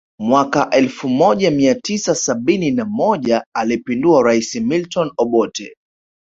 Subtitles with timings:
[0.19, 5.77] Mwaka elfu moja Mia tisa sabini na moja alimpindua rais Milton Obote